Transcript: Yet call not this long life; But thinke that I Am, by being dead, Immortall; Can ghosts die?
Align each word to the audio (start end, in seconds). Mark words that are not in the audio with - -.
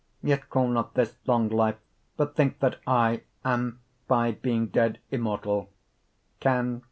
Yet 0.23 0.49
call 0.49 0.67
not 0.69 0.95
this 0.95 1.15
long 1.27 1.47
life; 1.49 1.75
But 2.17 2.35
thinke 2.35 2.57
that 2.61 2.79
I 2.87 3.21
Am, 3.45 3.81
by 4.07 4.31
being 4.31 4.65
dead, 4.65 4.97
Immortall; 5.11 5.67
Can 6.39 6.69
ghosts 6.71 6.77
die? 6.77 6.79